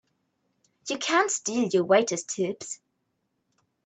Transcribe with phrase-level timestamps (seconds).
[0.89, 2.79] You can't steal your waiters' tips!